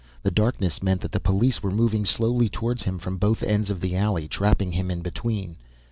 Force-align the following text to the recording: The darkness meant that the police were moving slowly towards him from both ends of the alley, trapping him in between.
The 0.23 0.31
darkness 0.31 0.81
meant 0.81 1.01
that 1.01 1.11
the 1.11 1.19
police 1.19 1.61
were 1.61 1.69
moving 1.69 2.05
slowly 2.05 2.49
towards 2.49 2.81
him 2.81 2.97
from 2.97 3.17
both 3.17 3.43
ends 3.43 3.69
of 3.69 3.81
the 3.81 3.95
alley, 3.95 4.27
trapping 4.27 4.71
him 4.71 4.89
in 4.89 5.01
between. 5.01 5.57